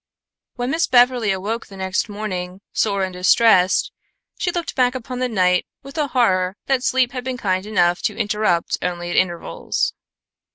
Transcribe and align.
When 0.55 0.71
Miss 0.71 0.87
Beverly 0.87 1.29
awoke 1.31 1.67
the 1.67 1.77
next 1.77 2.09
morning, 2.09 2.61
sore 2.73 3.03
and 3.03 3.13
distressed, 3.13 3.91
she 4.39 4.49
looked 4.51 4.73
back 4.73 4.95
upon 4.95 5.19
the 5.19 5.29
night 5.29 5.67
with 5.83 5.95
a 5.95 6.07
horror 6.07 6.57
that 6.65 6.81
sleep 6.81 7.11
had 7.11 7.23
been 7.23 7.37
kind 7.37 7.67
enough 7.67 8.01
to 8.09 8.17
interrupt 8.17 8.79
only 8.81 9.11
at 9.11 9.15
intervals. 9.15 9.93